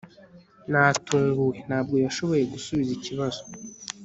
[0.71, 3.41] natunguwe, ntabwo yashoboye gusubiza ikibazo